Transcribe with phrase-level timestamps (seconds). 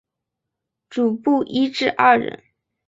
[0.89, 2.43] 主薄一至二人。